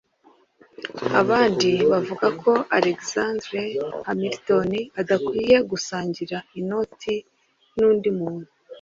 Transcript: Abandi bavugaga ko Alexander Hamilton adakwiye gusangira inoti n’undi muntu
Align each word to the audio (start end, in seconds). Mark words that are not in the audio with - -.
Abandi 1.21 1.71
bavugaga 1.91 2.29
ko 2.41 2.51
Alexander 2.77 3.63
Hamilton 4.07 4.71
adakwiye 5.01 5.55
gusangira 5.71 6.37
inoti 6.59 7.15
n’undi 7.77 8.09
muntu 8.19 8.47